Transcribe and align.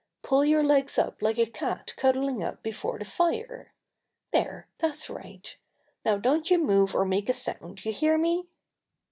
Pull 0.23 0.43
your 0.45 0.63
legs 0.63 0.97
up 0.97 1.21
like 1.21 1.37
a 1.37 1.45
cat 1.45 1.93
cuddling 1.95 2.43
up 2.43 2.63
before 2.63 2.97
the 2.97 3.05
fire. 3.05 3.71
There, 4.33 4.67
that's 4.79 5.11
right. 5.11 5.55
Now 6.03 6.17
don't 6.17 6.49
you 6.49 6.57
move 6.57 6.95
or 6.95 7.05
make 7.05 7.29
a 7.29 7.33
sound. 7.33 7.85
You 7.85 7.93
hear 7.93 8.17
me?" 8.17 8.47